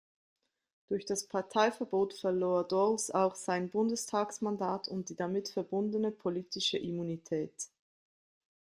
[0.87, 7.53] Durch das Parteiverbot verlor Dorls auch sein Bundestagsmandat und die damit verbundene politische Immunität.